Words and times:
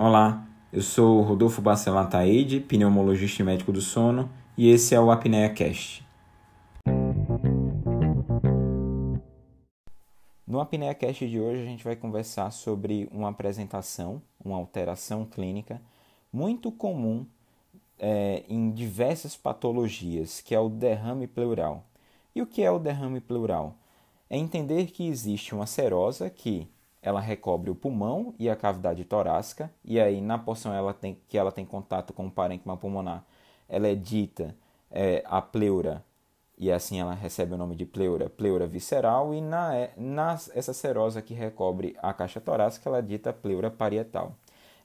Olá, 0.00 0.46
eu 0.72 0.80
sou 0.80 1.22
Rodolfo 1.22 1.60
Bacelar 1.60 2.08
Taide, 2.08 2.60
pneumologista 2.60 3.42
e 3.42 3.44
médico 3.44 3.72
do 3.72 3.80
sono, 3.80 4.30
e 4.56 4.70
esse 4.70 4.94
é 4.94 5.00
o 5.00 5.10
Apnea 5.10 5.52
Cast. 5.52 6.06
No 10.46 10.60
Apnea 10.60 10.94
Cast 10.94 11.28
de 11.28 11.40
hoje 11.40 11.62
a 11.62 11.64
gente 11.64 11.82
vai 11.82 11.96
conversar 11.96 12.52
sobre 12.52 13.08
uma 13.10 13.30
apresentação, 13.30 14.22
uma 14.38 14.56
alteração 14.56 15.24
clínica 15.24 15.82
muito 16.32 16.70
comum 16.70 17.26
é, 17.98 18.44
em 18.48 18.70
diversas 18.70 19.36
patologias, 19.36 20.40
que 20.40 20.54
é 20.54 20.60
o 20.60 20.68
derrame 20.68 21.26
pleural. 21.26 21.82
E 22.36 22.40
o 22.40 22.46
que 22.46 22.62
é 22.62 22.70
o 22.70 22.78
derrame 22.78 23.20
pleural? 23.20 23.74
É 24.30 24.38
entender 24.38 24.92
que 24.92 25.08
existe 25.08 25.56
uma 25.56 25.66
serosa 25.66 26.30
que 26.30 26.68
ela 27.08 27.20
recobre 27.22 27.70
o 27.70 27.74
pulmão 27.74 28.34
e 28.38 28.50
a 28.50 28.54
cavidade 28.54 29.02
torácica, 29.02 29.72
e 29.82 29.98
aí 29.98 30.20
na 30.20 30.36
porção 30.36 30.74
ela 30.74 30.92
tem, 30.92 31.18
que 31.26 31.38
ela 31.38 31.50
tem 31.50 31.64
contato 31.64 32.12
com 32.12 32.26
o 32.26 32.30
parênquima 32.30 32.76
pulmonar, 32.76 33.24
ela 33.66 33.88
é 33.88 33.94
dita 33.94 34.54
é, 34.90 35.24
a 35.24 35.40
pleura, 35.40 36.04
e 36.58 36.70
assim 36.70 37.00
ela 37.00 37.14
recebe 37.14 37.54
o 37.54 37.56
nome 37.56 37.76
de 37.76 37.86
pleura, 37.86 38.28
pleura 38.28 38.66
visceral, 38.66 39.32
e 39.32 39.40
na, 39.40 39.74
é, 39.74 39.94
na 39.96 40.34
essa 40.54 40.74
serosa 40.74 41.22
que 41.22 41.32
recobre 41.32 41.96
a 42.02 42.12
caixa 42.12 42.42
torácica, 42.42 42.90
ela 42.90 42.98
é 42.98 43.02
dita 43.02 43.32
pleura 43.32 43.70
parietal. 43.70 44.34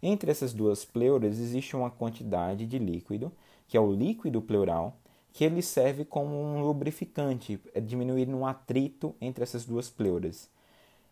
Entre 0.02 0.31
essas 0.31 0.53
duas 0.53 0.86
pleuras 0.86 1.40
existe 1.40 1.76
uma 1.76 1.92
quantidade 1.92 2.66
de 2.66 2.80
líquido, 2.80 3.34
que 3.67 3.76
é 3.76 3.81
o 3.81 3.92
líquido 3.92 4.42
pleural, 4.42 4.95
que 5.34 5.44
ele 5.44 5.62
serve 5.62 6.05
como 6.05 6.42
um 6.42 6.62
lubrificante, 6.62 7.59
é 7.73 7.81
diminuir 7.81 8.30
um 8.30 8.45
atrito 8.45 9.14
entre 9.20 9.44
essas 9.44 9.66
duas 9.66 9.90
pleuras. 9.90 10.50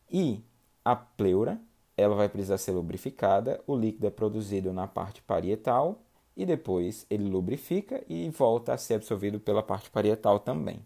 E 0.10 0.42
a 0.84 0.96
pleura, 0.96 1.60
ela 1.96 2.16
vai 2.16 2.28
precisar 2.30 2.58
ser 2.58 2.72
lubrificada, 2.72 3.62
o 3.68 3.76
líquido 3.76 4.08
é 4.08 4.10
produzido 4.10 4.74
na 4.74 4.88
parte 4.88 5.22
parietal 5.22 6.02
e 6.36 6.46
depois 6.46 7.06
ele 7.10 7.30
lubrifica 7.30 8.04
e 8.10 8.30
volta 8.30 8.74
a 8.74 8.78
ser 8.78 8.96
absorvido 8.96 9.40
pela 9.40 9.62
parte 9.62 9.90
parietal 9.90 10.40
também. 10.40 10.80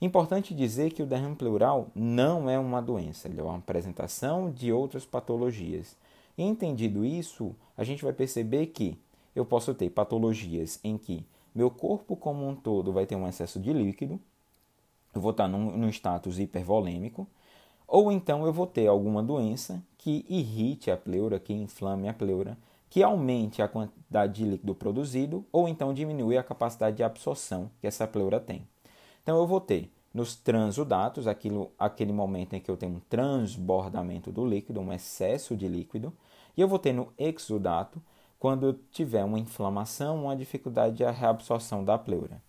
Importante 0.00 0.52
dizer 0.52 0.92
que 0.92 1.02
o 1.02 1.06
derrame 1.06 1.36
pleural 1.36 1.88
não 1.94 2.50
é 2.50 2.58
uma 2.58 2.82
doença, 2.82 3.28
ele 3.28 3.40
é 3.40 3.42
uma 3.44 3.58
apresentação 3.58 4.50
de 4.50 4.72
outras 4.72 5.04
patologias. 5.04 5.96
Entendido 6.36 7.04
isso, 7.04 7.54
a 7.76 7.84
gente 7.84 8.02
vai 8.02 8.12
perceber 8.12 8.66
que 8.66 8.98
eu 9.36 9.44
posso 9.44 9.72
ter 9.74 9.90
patologias 9.90 10.80
em 10.82 10.98
que 10.98 11.24
meu 11.54 11.70
corpo 11.70 12.16
como 12.16 12.48
um 12.48 12.56
todo 12.56 12.92
vai 12.92 13.06
ter 13.06 13.14
um 13.14 13.28
excesso 13.28 13.60
de 13.60 13.72
líquido, 13.72 14.18
eu 15.14 15.20
vou 15.20 15.30
estar 15.30 15.46
num, 15.46 15.76
num 15.76 15.88
status 15.88 16.38
hipervolêmico, 16.38 17.28
ou 17.92 18.10
então 18.10 18.46
eu 18.46 18.54
vou 18.54 18.66
ter 18.66 18.86
alguma 18.86 19.22
doença 19.22 19.84
que 19.98 20.24
irrite 20.26 20.90
a 20.90 20.96
pleura, 20.96 21.38
que 21.38 21.52
inflame 21.52 22.08
a 22.08 22.14
pleura, 22.14 22.56
que 22.88 23.02
aumente 23.02 23.60
a 23.60 23.68
quantidade 23.68 24.32
de 24.32 24.50
líquido 24.50 24.74
produzido, 24.74 25.44
ou 25.52 25.68
então 25.68 25.92
diminui 25.92 26.38
a 26.38 26.42
capacidade 26.42 26.96
de 26.96 27.02
absorção 27.02 27.70
que 27.82 27.86
essa 27.86 28.06
pleura 28.06 28.40
tem. 28.40 28.66
Então 29.22 29.36
eu 29.36 29.46
vou 29.46 29.60
ter 29.60 29.92
nos 30.14 30.34
transudatos, 30.34 31.26
aquilo, 31.26 31.70
aquele 31.78 32.14
momento 32.14 32.54
em 32.54 32.60
que 32.60 32.70
eu 32.70 32.78
tenho 32.78 32.96
um 32.96 33.00
transbordamento 33.10 34.32
do 34.32 34.46
líquido, 34.46 34.80
um 34.80 34.90
excesso 34.90 35.54
de 35.54 35.68
líquido, 35.68 36.14
e 36.56 36.62
eu 36.62 36.68
vou 36.68 36.78
ter 36.78 36.94
no 36.94 37.12
exudato, 37.18 38.02
quando 38.38 38.68
eu 38.68 38.78
tiver 38.90 39.22
uma 39.22 39.38
inflamação, 39.38 40.24
uma 40.24 40.34
dificuldade 40.34 40.96
de 40.96 41.04
reabsorção 41.04 41.84
da 41.84 41.98
pleura. 41.98 42.42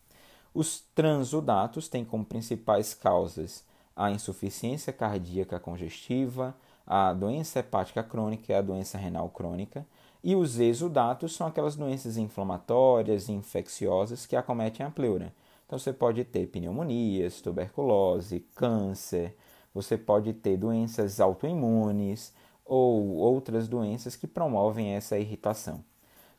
Os 0.54 0.86
transudatos 0.96 1.90
têm 1.90 2.06
como 2.06 2.24
principais 2.24 2.94
causas 2.94 3.66
a 3.96 4.12
insuficiência 4.12 4.92
cardíaca 4.92 5.60
congestiva, 5.60 6.56
a 6.86 7.14
doença 7.14 7.60
hepática 7.60 8.04
crônica 8.04 8.52
e 8.52 8.56
a 8.56 8.62
doença 8.62 8.98
renal 8.98 9.30
crônica. 9.30 9.86
E 10.24 10.36
os 10.36 10.60
exudatos 10.60 11.36
são 11.36 11.48
aquelas 11.48 11.76
doenças 11.76 12.18
inflamatórias 12.18 13.28
e 13.28 13.34
infecciosas 13.34 14.26
que 14.26 14.36
acometem 14.36 14.86
a 14.86 14.90
pleura. 14.90 15.34
Então 15.66 15.78
você 15.78 15.92
pode 15.92 16.24
ter 16.24 16.48
pneumonias, 16.48 17.42
tuberculose, 17.42 18.40
câncer, 18.56 19.36
você 19.74 19.98
pode 19.98 20.34
ter 20.34 20.56
doenças 20.56 21.20
autoimunes 21.20 22.34
ou 22.66 23.16
outras 23.16 23.68
doenças 23.68 24.16
que 24.16 24.28
promovem 24.28 24.94
essa 24.94 25.18
irritação. 25.18 25.84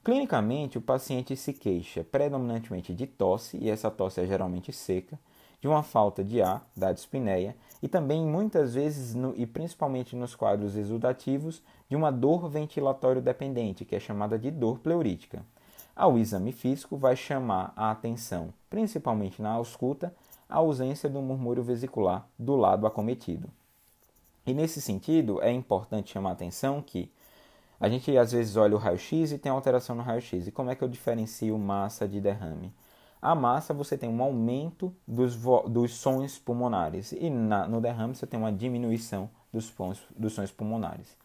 Clinicamente, 0.05 0.77
o 0.77 0.83
paciente 0.83 1.35
se 1.35 1.53
queixa 1.53 2.05
predominantemente 2.05 2.95
de 2.95 3.07
tosse, 3.07 3.57
e 3.57 3.71
essa 3.71 3.91
tosse 3.91 4.21
é 4.21 4.27
geralmente 4.27 4.73
seca, 4.73 5.19
de 5.65 5.69
uma 5.69 5.83
falta 5.83 6.23
de 6.23 6.43
ar, 6.43 6.63
da 6.77 6.93
dispneia, 6.93 7.57
e 7.83 7.89
também 7.89 8.23
muitas 8.23 8.75
vezes, 8.75 9.15
no, 9.15 9.33
e 9.35 9.47
principalmente 9.47 10.15
nos 10.15 10.35
quadros 10.35 10.77
exudativos, 10.77 11.63
de 11.89 11.97
uma 11.97 12.13
dor 12.13 12.51
ventilatório 12.51 13.23
dependente, 13.23 13.83
que 13.83 13.97
é 13.97 13.99
chamada 13.99 14.39
de 14.39 14.51
dor 14.51 14.79
pleurítica. 14.81 15.43
Ao 15.97 16.19
exame 16.19 16.53
físico 16.53 16.99
vai 16.99 17.17
chamar 17.17 17.73
a 17.75 17.91
atenção, 17.91 18.53
principalmente 18.69 19.41
na 19.41 19.53
ausculta, 19.53 20.15
a 20.51 20.57
ausência 20.57 21.09
do 21.09 21.23
murmúrio 21.23 21.63
vesicular 21.63 22.29
do 22.39 22.57
lado 22.57 22.87
acometido. 22.87 23.49
E 24.47 24.53
nesse 24.53 24.83
sentido, 24.83 25.41
é 25.41 25.51
importante 25.51 26.13
chamar 26.13 26.29
a 26.29 26.33
atenção 26.35 26.83
que 26.83 27.11
a 27.81 27.89
gente 27.89 28.15
às 28.19 28.33
vezes 28.33 28.55
olha 28.57 28.75
o 28.75 28.79
raio-x 28.79 29.33
e 29.33 29.39
tem 29.39 29.51
alteração 29.51 29.97
no 29.97 30.03
raio-x. 30.03 30.47
E 30.47 30.53
como 30.53 30.69
é 30.69 30.75
que 30.75 30.85
eu 30.85 30.89
diferencio 30.89 31.57
massa 31.57 32.07
de 32.07 32.21
derrame? 32.21 32.71
A 33.25 33.35
massa 33.35 33.73
você 33.73 33.97
tem 33.97 34.07
um 34.07 34.23
aumento 34.23 34.95
dos, 35.09 35.35
dos 35.67 35.95
sons 35.95 36.39
pulmonares 36.39 37.11
e 37.13 37.31
na, 37.31 37.67
no 37.67 37.81
derrame 37.81 38.15
você 38.15 38.27
tem 38.27 38.39
uma 38.39 38.53
diminuição 38.53 39.31
dos, 39.51 39.73
dos 40.15 40.35
sons 40.35 40.53
pulmonares. 40.53 41.17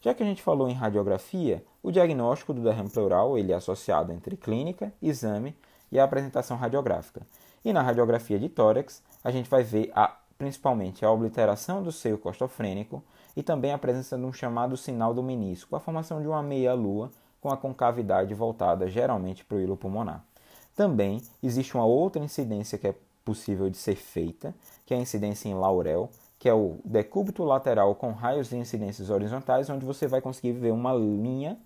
Já 0.00 0.14
que 0.14 0.22
a 0.22 0.26
gente 0.26 0.42
falou 0.42 0.66
em 0.66 0.72
radiografia, 0.72 1.62
o 1.82 1.92
diagnóstico 1.92 2.54
do 2.54 2.62
derrame 2.62 2.88
pleural 2.88 3.36
ele 3.36 3.52
é 3.52 3.54
associado 3.54 4.12
entre 4.12 4.34
clínica, 4.34 4.94
exame 5.02 5.54
e 5.92 6.00
a 6.00 6.04
apresentação 6.04 6.56
radiográfica. 6.56 7.20
E 7.62 7.70
na 7.70 7.82
radiografia 7.82 8.38
de 8.38 8.48
tórax, 8.48 9.02
a 9.22 9.30
gente 9.30 9.50
vai 9.50 9.62
ver 9.62 9.92
a, 9.94 10.16
principalmente 10.38 11.04
a 11.04 11.10
obliteração 11.10 11.82
do 11.82 11.92
seio 11.92 12.16
costofrênico 12.16 13.04
e 13.36 13.42
também 13.42 13.74
a 13.74 13.78
presença 13.78 14.16
de 14.16 14.24
um 14.24 14.32
chamado 14.32 14.74
sinal 14.74 15.12
do 15.12 15.22
menisco, 15.22 15.76
a 15.76 15.80
formação 15.80 16.22
de 16.22 16.26
uma 16.26 16.42
meia-lua 16.42 17.10
com 17.42 17.50
a 17.50 17.58
concavidade 17.58 18.32
voltada 18.32 18.88
geralmente 18.88 19.44
para 19.44 19.58
o 19.58 19.60
hilo 19.60 19.76
pulmonar. 19.76 20.24
Também 20.74 21.20
existe 21.42 21.74
uma 21.74 21.84
outra 21.84 22.22
incidência 22.22 22.78
que 22.78 22.88
é 22.88 22.94
possível 23.24 23.70
de 23.70 23.76
ser 23.76 23.96
feita, 23.96 24.54
que 24.84 24.94
é 24.94 24.96
a 24.96 25.00
incidência 25.00 25.48
em 25.48 25.54
laurel, 25.54 26.10
que 26.38 26.48
é 26.48 26.54
o 26.54 26.78
decúbito 26.84 27.44
lateral 27.44 27.94
com 27.94 28.12
raios 28.12 28.48
de 28.48 28.56
incidências 28.56 29.10
horizontais, 29.10 29.70
onde 29.70 29.86
você 29.86 30.08
vai 30.08 30.20
conseguir 30.20 30.52
ver 30.52 30.72
uma 30.72 30.92
linha 30.92 31.56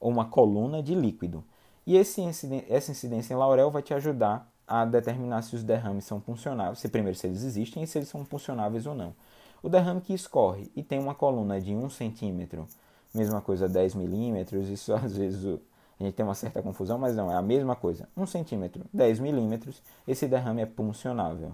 ou 0.00 0.10
uma 0.10 0.24
coluna 0.24 0.82
de 0.82 0.94
líquido. 0.94 1.44
E 1.86 1.96
esse 1.96 2.20
essa 2.68 2.90
incidência 2.90 3.34
em 3.34 3.36
laurel 3.36 3.70
vai 3.70 3.82
te 3.82 3.94
ajudar 3.94 4.50
a 4.66 4.84
determinar 4.84 5.42
se 5.42 5.54
os 5.54 5.62
derrames 5.62 6.04
são 6.04 6.20
funcionáveis, 6.20 6.78
se 6.78 6.88
primeiro 6.88 7.16
se 7.16 7.26
eles 7.26 7.42
existem 7.42 7.82
e 7.82 7.86
se 7.86 7.98
eles 7.98 8.08
são 8.08 8.24
funcionáveis 8.24 8.86
ou 8.86 8.94
não. 8.94 9.14
O 9.62 9.68
derrame 9.68 10.00
que 10.00 10.12
escorre 10.12 10.70
e 10.74 10.82
tem 10.82 10.98
uma 10.98 11.14
coluna 11.14 11.60
de 11.60 11.74
1 11.74 11.90
centímetro, 11.90 12.66
mesma 13.14 13.40
coisa 13.40 13.68
10 13.68 13.94
milímetros, 13.94 14.68
isso 14.68 14.92
às 14.96 15.16
vezes 15.16 15.58
a 16.04 16.08
gente 16.08 16.16
tem 16.16 16.24
uma 16.24 16.34
certa 16.34 16.62
confusão, 16.62 16.98
mas 16.98 17.16
não, 17.16 17.30
é 17.30 17.36
a 17.36 17.42
mesma 17.42 17.74
coisa. 17.74 18.08
1 18.16 18.26
centímetro, 18.26 18.84
10 18.92 19.20
milímetros, 19.20 19.82
esse 20.06 20.26
derrame 20.26 20.62
é 20.62 20.66
puncionável. 20.66 21.52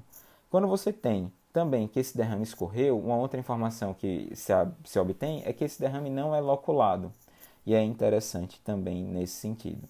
Quando 0.51 0.67
você 0.67 0.93
tem 0.93 1.33
também 1.53 1.89
que 1.89 1.99
esse 1.99 2.17
derrame 2.17 2.43
escorreu, 2.43 2.99
uma 2.99 3.17
outra 3.17 3.39
informação 3.39 3.95
que 3.95 4.31
se, 4.35 4.53
se 4.85 4.99
obtém 4.99 5.43
é 5.45 5.53
que 5.53 5.65
esse 5.65 5.81
derrame 5.81 6.11
não 6.11 6.35
é 6.35 6.41
loculado. 6.41 7.13
E 7.67 7.75
é 7.75 7.83
interessante 7.83 8.61
também 8.65 9.05
nesse 9.05 9.35
sentido. 9.35 9.87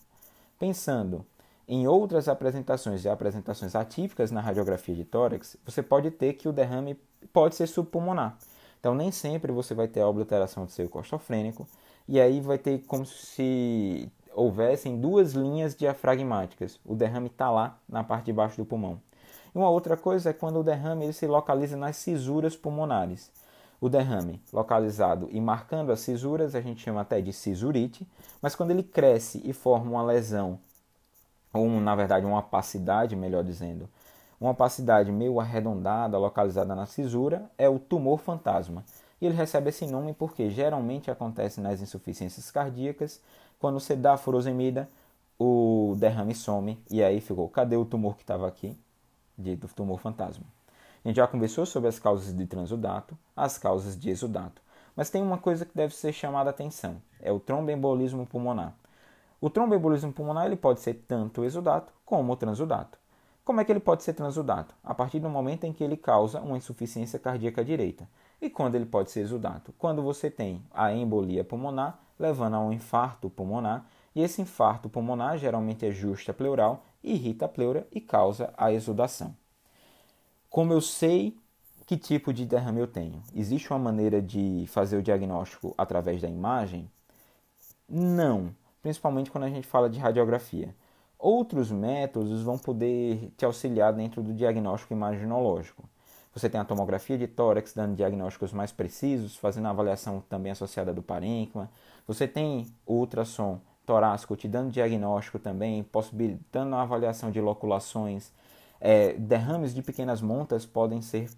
Pensando 0.58 1.24
em 1.68 1.86
outras 1.86 2.28
apresentações 2.28 3.04
e 3.04 3.08
apresentações 3.08 3.74
atípicas 3.76 4.30
na 4.30 4.40
radiografia 4.40 4.94
de 4.94 5.04
tórax, 5.04 5.56
você 5.64 5.82
pode 5.82 6.10
ter 6.10 6.34
que 6.34 6.48
o 6.48 6.52
derrame 6.52 6.98
pode 7.32 7.54
ser 7.54 7.66
subpulmonar. 7.68 8.36
Então, 8.80 8.94
nem 8.94 9.12
sempre 9.12 9.52
você 9.52 9.74
vai 9.74 9.86
ter 9.86 10.00
a 10.00 10.08
obliteração 10.08 10.64
do 10.64 10.70
seio 10.70 10.88
costofrênico, 10.88 11.68
e 12.08 12.20
aí 12.20 12.40
vai 12.40 12.58
ter 12.58 12.82
como 12.86 13.06
se 13.06 14.10
houvessem 14.40 14.98
duas 14.98 15.32
linhas 15.32 15.74
diafragmáticas. 15.74 16.80
O 16.84 16.94
derrame 16.94 17.26
está 17.26 17.50
lá 17.50 17.78
na 17.86 18.02
parte 18.02 18.26
de 18.26 18.32
baixo 18.32 18.56
do 18.56 18.64
pulmão. 18.64 18.98
E 19.54 19.58
uma 19.58 19.68
outra 19.68 19.96
coisa 19.96 20.30
é 20.30 20.32
quando 20.32 20.58
o 20.58 20.64
derrame 20.64 21.04
ele 21.04 21.12
se 21.12 21.26
localiza 21.26 21.76
nas 21.76 21.96
cisuras 21.96 22.56
pulmonares. 22.56 23.30
O 23.78 23.88
derrame 23.88 24.40
localizado 24.50 25.28
e 25.30 25.40
marcando 25.40 25.92
as 25.92 26.00
cisuras 26.00 26.54
a 26.54 26.60
gente 26.60 26.82
chama 26.82 27.02
até 27.02 27.20
de 27.20 27.32
cisurite, 27.32 28.06
mas 28.40 28.54
quando 28.54 28.70
ele 28.70 28.82
cresce 28.82 29.42
e 29.44 29.52
forma 29.52 29.90
uma 29.90 30.02
lesão, 30.02 30.58
ou 31.52 31.68
na 31.68 31.94
verdade 31.94 32.24
uma 32.24 32.38
opacidade, 32.38 33.14
melhor 33.14 33.44
dizendo, 33.44 33.88
uma 34.40 34.52
opacidade 34.52 35.12
meio 35.12 35.38
arredondada 35.38 36.16
localizada 36.16 36.74
na 36.74 36.86
cisura, 36.86 37.50
é 37.58 37.68
o 37.68 37.78
tumor 37.78 38.18
fantasma. 38.18 38.84
E 39.20 39.26
ele 39.26 39.34
recebe 39.34 39.68
esse 39.68 39.86
nome 39.86 40.14
porque 40.14 40.50
geralmente 40.50 41.10
acontece 41.10 41.60
nas 41.60 41.80
insuficiências 41.80 42.50
cardíacas 42.50 43.20
quando 43.58 43.78
você 43.78 43.94
dá 43.94 44.14
a 44.14 44.16
furosemida, 44.16 44.88
o 45.38 45.94
derrame 45.98 46.34
some 46.34 46.82
e 46.90 47.02
aí 47.02 47.20
ficou, 47.20 47.48
cadê 47.48 47.76
o 47.76 47.84
tumor 47.84 48.16
que 48.16 48.22
estava 48.22 48.48
aqui? 48.48 48.76
Dito 49.36 49.68
tumor 49.68 50.00
fantasma. 50.00 50.44
A 51.04 51.08
gente 51.08 51.16
já 51.16 51.26
conversou 51.26 51.64
sobre 51.64 51.88
as 51.88 51.98
causas 51.98 52.34
de 52.34 52.46
transudato, 52.46 53.16
as 53.34 53.56
causas 53.56 53.98
de 53.98 54.10
exudato. 54.10 54.60
Mas 54.96 55.08
tem 55.08 55.22
uma 55.22 55.38
coisa 55.38 55.64
que 55.64 55.74
deve 55.74 55.94
ser 55.94 56.12
chamada 56.12 56.50
a 56.50 56.52
atenção, 56.52 57.00
é 57.20 57.30
o 57.32 57.40
tromboembolismo 57.40 58.26
pulmonar. 58.26 58.74
O 59.40 59.48
tromboembolismo 59.48 60.12
pulmonar 60.12 60.46
ele 60.46 60.56
pode 60.56 60.80
ser 60.80 60.94
tanto 61.08 61.44
exudato 61.44 61.92
como 62.04 62.36
transudato. 62.36 62.98
Como 63.44 63.60
é 63.60 63.64
que 63.64 63.72
ele 63.72 63.80
pode 63.80 64.02
ser 64.02 64.12
transudato? 64.12 64.74
A 64.84 64.94
partir 64.94 65.18
do 65.18 65.28
momento 65.28 65.64
em 65.64 65.72
que 65.72 65.82
ele 65.82 65.96
causa 65.96 66.40
uma 66.40 66.56
insuficiência 66.56 67.18
cardíaca 67.18 67.64
direita. 67.64 68.08
E 68.40 68.48
quando 68.48 68.74
ele 68.74 68.86
pode 68.86 69.10
ser 69.10 69.20
exudato? 69.20 69.72
Quando 69.78 70.02
você 70.02 70.30
tem 70.30 70.62
a 70.72 70.92
embolia 70.92 71.44
pulmonar, 71.44 71.98
levando 72.18 72.54
a 72.54 72.60
um 72.60 72.72
infarto 72.72 73.28
pulmonar, 73.28 73.86
e 74.14 74.22
esse 74.22 74.42
infarto 74.42 74.88
pulmonar 74.88 75.38
geralmente 75.38 75.86
é 75.86 75.90
justa 75.90 76.32
pleural, 76.32 76.84
irrita 77.02 77.46
a 77.46 77.48
pleura 77.48 77.86
e 77.92 78.00
causa 78.00 78.52
a 78.56 78.72
exudação. 78.72 79.34
Como 80.48 80.72
eu 80.72 80.80
sei 80.80 81.36
que 81.86 81.96
tipo 81.96 82.32
de 82.32 82.44
derrame 82.44 82.80
eu 82.80 82.86
tenho? 82.86 83.22
Existe 83.34 83.70
uma 83.70 83.78
maneira 83.78 84.22
de 84.22 84.64
fazer 84.68 84.96
o 84.96 85.02
diagnóstico 85.02 85.74
através 85.76 86.20
da 86.20 86.28
imagem? 86.28 86.90
Não, 87.88 88.54
principalmente 88.82 89.30
quando 89.30 89.44
a 89.44 89.48
gente 89.48 89.66
fala 89.66 89.90
de 89.90 89.98
radiografia. 89.98 90.74
Outros 91.22 91.70
métodos 91.70 92.42
vão 92.42 92.56
poder 92.56 93.30
te 93.36 93.44
auxiliar 93.44 93.92
dentro 93.92 94.22
do 94.22 94.32
diagnóstico 94.32 94.94
imaginológico. 94.94 95.84
Você 96.32 96.48
tem 96.48 96.58
a 96.58 96.64
tomografia 96.64 97.18
de 97.18 97.26
tórax 97.26 97.74
dando 97.74 97.94
diagnósticos 97.94 98.54
mais 98.54 98.72
precisos, 98.72 99.36
fazendo 99.36 99.66
a 99.66 99.70
avaliação 99.70 100.24
também 100.30 100.50
associada 100.50 100.94
do 100.94 101.02
parênquima. 101.02 101.70
Você 102.06 102.26
tem 102.26 102.68
o 102.86 102.94
ultrassom 102.94 103.60
torácico 103.84 104.34
te 104.34 104.48
dando 104.48 104.70
diagnóstico 104.70 105.38
também, 105.38 105.82
possibilitando 105.82 106.74
a 106.74 106.80
avaliação 106.80 107.30
de 107.30 107.38
loculações. 107.38 108.32
É, 108.80 109.12
derrames 109.12 109.74
de 109.74 109.82
pequenas 109.82 110.22
montas 110.22 110.64
podem 110.64 111.02
ser 111.02 111.28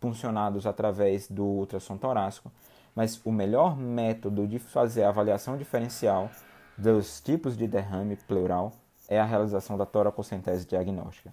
funcionados 0.00 0.66
através 0.66 1.30
do 1.30 1.44
ultrassom 1.44 1.98
torácico, 1.98 2.50
mas 2.94 3.20
o 3.26 3.30
melhor 3.30 3.76
método 3.76 4.46
de 4.46 4.58
fazer 4.58 5.02
a 5.02 5.10
avaliação 5.10 5.58
diferencial 5.58 6.30
dos 6.78 7.20
tipos 7.20 7.58
de 7.58 7.66
derrame 7.66 8.16
pleural 8.16 8.72
é 9.08 9.20
a 9.20 9.24
realização 9.24 9.76
da 9.76 9.86
toracocentese 9.86 10.66
diagnóstica. 10.66 11.32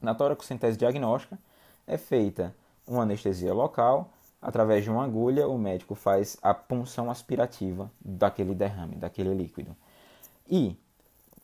Na 0.00 0.14
toracocentese 0.14 0.78
diagnóstica 0.78 1.38
é 1.86 1.98
feita 1.98 2.54
uma 2.86 3.02
anestesia 3.02 3.52
local, 3.52 4.10
através 4.40 4.84
de 4.84 4.90
uma 4.90 5.04
agulha 5.04 5.46
o 5.46 5.58
médico 5.58 5.94
faz 5.94 6.36
a 6.42 6.54
punção 6.54 7.10
aspirativa 7.10 7.90
daquele 8.00 8.54
derrame, 8.54 8.96
daquele 8.96 9.34
líquido. 9.34 9.76
E 10.48 10.76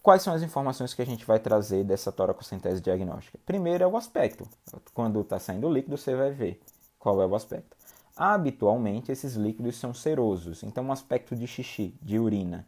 quais 0.03 0.23
são 0.23 0.33
as 0.33 0.43
informações 0.43 0.95
que 0.95 1.03
a 1.03 1.07
gente 1.07 1.25
vai 1.25 1.39
trazer 1.39 1.85
dessa 1.85 2.11
toracocentese 2.11 2.81
diagnóstica? 2.81 3.39
Primeiro 3.45 3.85
é 3.85 3.87
o 3.87 3.97
aspecto. 3.97 4.49
Quando 4.95 5.21
está 5.21 5.39
saindo 5.39 5.67
o 5.67 5.73
líquido, 5.73 5.97
você 5.97 6.15
vai 6.15 6.31
ver 6.31 6.61
qual 6.99 7.21
é 7.21 7.27
o 7.27 7.35
aspecto. 7.35 7.77
Habitualmente, 8.17 9.13
esses 9.13 9.35
líquidos 9.35 9.77
são 9.77 9.93
serosos, 9.93 10.63
então 10.63 10.85
um 10.85 10.93
aspecto 10.93 11.37
de 11.37 11.47
xixi, 11.47 11.95
de 12.01 12.19
urina. 12.19 12.67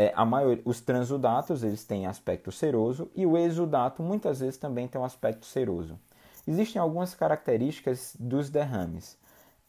É, 0.00 0.12
a 0.14 0.24
os 0.64 0.80
transudatos 0.80 1.64
eles 1.64 1.82
têm 1.82 2.06
aspecto 2.06 2.52
seroso 2.52 3.10
e 3.16 3.26
o 3.26 3.36
exudato 3.36 4.00
muitas 4.00 4.38
vezes 4.38 4.56
também 4.56 4.86
tem 4.86 5.00
um 5.00 5.04
aspecto 5.04 5.44
seroso. 5.44 5.98
Existem 6.46 6.80
algumas 6.80 7.16
características 7.16 8.14
dos 8.16 8.48
derrames, 8.48 9.18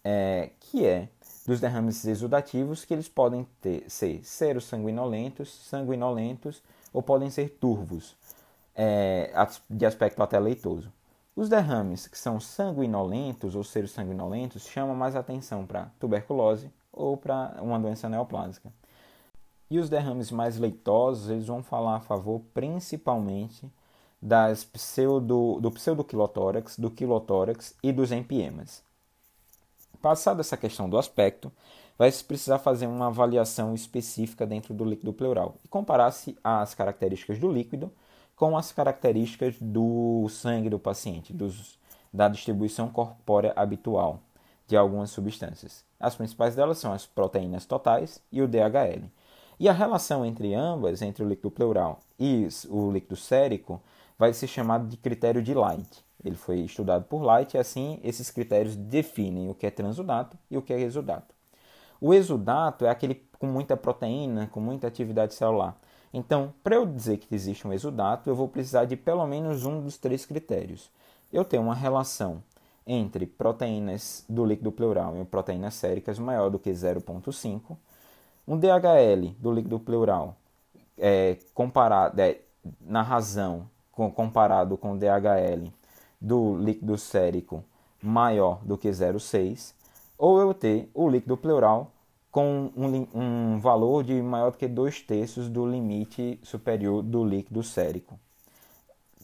é, 0.03 0.51
que 0.59 0.85
é 0.85 1.09
dos 1.47 1.59
derrames 1.59 2.05
exudativos, 2.05 2.85
que 2.85 2.93
eles 2.93 3.09
podem 3.09 3.43
ter, 3.59 3.89
ser 3.89 4.23
serossanguinolentos, 4.23 5.49
sanguinolentos 5.67 6.61
ou 6.93 7.01
podem 7.01 7.31
ser 7.31 7.57
turvos, 7.59 8.15
é, 8.75 9.33
de 9.67 9.83
aspecto 9.83 10.21
até 10.21 10.37
leitoso. 10.37 10.93
Os 11.35 11.49
derrames 11.49 12.07
que 12.07 12.19
são 12.19 12.39
sanguinolentos 12.39 13.55
ou 13.55 13.63
serossanguinolentos 13.63 14.67
chamam 14.67 14.93
mais 14.93 15.15
atenção 15.15 15.65
para 15.65 15.89
tuberculose 15.99 16.69
ou 16.93 17.17
para 17.17 17.57
uma 17.63 17.79
doença 17.79 18.07
neoplásica. 18.07 18.71
E 19.69 19.77
os 19.77 19.89
derrames 19.89 20.31
mais 20.31 20.57
leitosos, 20.57 21.29
eles 21.29 21.47
vão 21.47 21.61
falar 21.61 21.97
a 21.97 21.99
favor 21.99 22.41
principalmente 22.53 23.71
das 24.21 24.63
pseudo, 24.63 25.59
do 25.61 25.71
pseudoquilotórax, 25.71 26.77
do 26.77 26.89
quilotórax 26.89 27.75
e 27.81 27.91
dos 27.91 28.11
empiemas. 28.11 28.83
Passada 30.01 30.41
essa 30.41 30.57
questão 30.57 30.89
do 30.89 30.97
aspecto, 30.97 31.51
vai 31.97 32.09
se 32.09 32.23
precisar 32.23 32.59
fazer 32.59 32.87
uma 32.87 33.07
avaliação 33.07 33.75
específica 33.75 34.47
dentro 34.47 34.73
do 34.73 34.85
líquido 34.85 35.11
pleural 35.11 35.55
e 35.65 35.67
comparar-se 35.67 36.37
as 36.41 36.73
características 36.73 37.37
do 37.37 37.51
líquido 37.51 37.91
com 38.37 38.57
as 38.57 38.71
características 38.71 39.55
do 39.59 40.27
sangue 40.29 40.69
do 40.69 40.79
paciente, 40.79 41.33
dos, 41.33 41.77
da 42.11 42.29
distribuição 42.29 42.87
corpórea 42.87 43.51
habitual 43.53 44.21
de 44.65 44.77
algumas 44.77 45.09
substâncias. 45.11 45.83
As 45.99 46.15
principais 46.15 46.55
delas 46.55 46.77
são 46.77 46.93
as 46.93 47.05
proteínas 47.05 47.65
totais 47.65 48.21
e 48.31 48.41
o 48.41 48.47
DHL. 48.47 49.09
E 49.59 49.67
a 49.67 49.73
relação 49.73 50.25
entre 50.25 50.53
ambas, 50.53 51.01
entre 51.01 51.23
o 51.23 51.27
líquido 51.27 51.51
pleural 51.51 51.99
e 52.17 52.47
o 52.69 52.91
líquido 52.91 53.15
sérico, 53.15 53.81
vai 54.17 54.33
ser 54.33 54.47
chamado 54.47 54.87
de 54.87 54.95
critério 54.95 55.41
de 55.41 55.53
Light. 55.53 56.03
Ele 56.23 56.35
foi 56.35 56.59
estudado 56.59 57.03
por 57.05 57.21
Light 57.21 57.53
e 57.53 57.57
assim 57.57 57.99
esses 58.03 58.29
critérios 58.31 58.75
definem 58.75 59.49
o 59.49 59.53
que 59.53 59.65
é 59.65 59.71
transudato 59.71 60.37
e 60.49 60.57
o 60.57 60.61
que 60.61 60.73
é 60.73 60.79
exudato. 60.79 61.35
O 61.99 62.13
exudato 62.13 62.85
é 62.85 62.89
aquele 62.89 63.15
com 63.37 63.47
muita 63.47 63.75
proteína, 63.75 64.47
com 64.47 64.61
muita 64.61 64.87
atividade 64.87 65.33
celular. 65.33 65.77
Então, 66.13 66.53
para 66.63 66.75
eu 66.75 66.85
dizer 66.85 67.17
que 67.17 67.33
existe 67.35 67.67
um 67.67 67.73
exudato, 67.73 68.29
eu 68.29 68.35
vou 68.35 68.47
precisar 68.47 68.85
de 68.85 68.95
pelo 68.95 69.25
menos 69.27 69.65
um 69.65 69.81
dos 69.81 69.97
três 69.97 70.25
critérios. 70.25 70.89
Eu 71.31 71.43
tenho 71.43 71.63
uma 71.63 71.75
relação 71.75 72.41
entre 72.87 73.27
proteínas 73.27 74.25
do 74.27 74.45
líquido 74.45 74.71
pleural 74.71 75.15
e 75.17 75.25
proteínas 75.25 75.75
séricas 75.75 76.17
maior 76.17 76.49
do 76.49 76.57
que 76.57 76.71
0,5. 76.71 77.77
Um 78.49 78.57
DHL 78.57 79.35
do 79.37 79.51
líquido 79.51 79.79
pleural 79.79 80.35
é, 80.97 81.37
comparado, 81.53 82.19
é, 82.19 82.39
na 82.81 83.03
razão 83.03 83.69
comparado 83.91 84.75
com 84.75 84.93
o 84.93 84.97
DHL 84.97 85.71
do 86.19 86.57
líquido 86.57 86.97
sérico 86.97 87.63
maior 88.01 88.59
do 88.63 88.75
que 88.75 88.89
0,6, 88.89 89.75
ou 90.17 90.39
eu 90.41 90.51
ter 90.55 90.89
o 90.95 91.07
líquido 91.07 91.37
pleural 91.37 91.91
com 92.31 92.71
um, 92.75 93.07
um, 93.13 93.59
valor 93.59 94.03
de 94.03 94.19
maior 94.19 94.49
do 94.49 94.57
que 94.57 94.67
2 94.67 94.99
terços 95.03 95.47
do 95.47 95.63
limite 95.63 96.39
superior 96.41 97.03
do 97.03 97.23
líquido 97.23 97.61
sérico. 97.61 98.19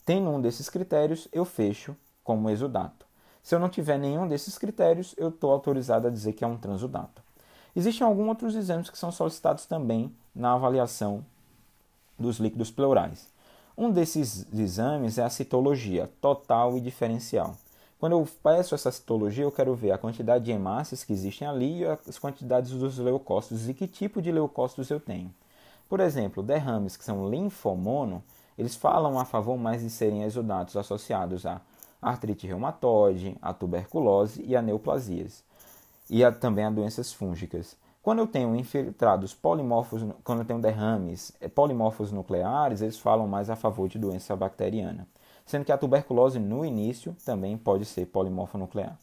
Tendo 0.06 0.30
um 0.30 0.39
desses 0.39 0.69
critérios, 0.69 1.28
eu 1.33 1.45
fecho 1.45 1.95
como 2.24 2.48
exudato. 2.48 3.07
Se 3.42 3.56
eu 3.56 3.60
não 3.60 3.69
tiver 3.69 3.98
nenhum 3.98 4.28
desses 4.28 4.56
critérios, 4.56 5.16
eu 5.18 5.30
estou 5.30 5.51
autorizado 5.51 6.06
a 6.06 6.11
dizer 6.11 6.33
que 6.33 6.44
é 6.44 6.47
um 6.47 6.57
transudato. 6.57 7.25
Existem 7.76 8.08
alguns 8.08 8.30
outros 8.30 8.56
exames 8.56 8.90
que 8.90 8.98
são 8.98 9.12
solicitados 9.12 9.66
também 9.66 10.10
na 10.34 10.54
avaliação 10.54 11.26
dos 12.18 12.38
líquidos 12.38 12.72
pleurais. 12.72 13.28
Um 13.78 13.92
desses 13.92 14.48
exames 14.54 15.18
é 15.18 15.24
a 15.24 15.30
citologia 15.30 16.10
total 16.22 16.78
e 16.78 16.82
diferencial. 16.82 17.58
Quando 18.00 18.14
eu 18.14 18.28
peço 18.42 18.76
essa 18.76 18.92
citologia, 18.92 19.44
eu 19.44 19.52
quero 19.52 19.76
ver 19.76 19.92
a 19.92 19.98
quantidade 19.98 20.46
de 20.46 20.52
hemácias 20.52 21.04
que 21.04 21.12
existem 21.12 21.48
ali 21.48 21.80
e 21.80 21.86
as 21.86 22.18
quantidades 22.18 22.72
dos 22.72 22.98
leucócitos 22.98 23.68
e 23.68 23.74
que 23.74 23.88
tipo 23.88 24.22
de 24.22 24.32
leucócitos 24.32 24.90
eu 24.90 25.00
tenho. 25.00 25.34
Por 25.90 26.00
exemplo, 26.00 26.42
derrames 26.42 26.96
que 26.96 27.04
são 27.04 27.30
linfomono, 27.30 28.24
eles 28.58 28.76
falam 28.76 29.20
a 29.20 29.26
favor 29.26 29.58
mais 29.58 29.82
de 29.82 29.90
serem 29.90 30.24
exudatos 30.24 30.78
associados 30.78 31.46
a 31.46 31.62
artrite 32.02 32.48
reumatoide, 32.48 33.38
a 33.42 33.54
tuberculose 33.54 34.44
e 34.46 34.56
a 34.56 34.62
neoplasias, 34.62 35.44
e 36.09 36.24
a, 36.24 36.31
também 36.31 36.66
a 36.66 36.69
doenças 36.69 37.12
fúngicas. 37.12 37.78
Quando 38.02 38.19
eu 38.19 38.28
tenho 38.28 38.56
infiltrados 38.56 39.33
polimorfos, 39.33 40.04
quando 40.24 40.40
eu 40.40 40.45
tenho 40.45 40.62
derrames 40.62 41.31
eh, 41.42 41.47
polimorfos 41.47 42.12
nucleares, 42.12 42.81
eles 42.81 43.00
falam 43.00 43.28
mais 43.28 43.50
a 43.50 43.56
favor 43.56 43.90
de 43.90 43.97
doença 43.97 44.35
bacteriana, 44.35 45.07
sendo 45.45 45.66
que 45.66 45.71
a 45.71 45.78
tuberculose 45.78 46.38
no 46.38 46.64
início 46.64 47.16
também 47.26 47.57
pode 47.57 47.83
ser 47.85 48.06
polimorfo 48.06 48.59
nuclear. 48.59 48.95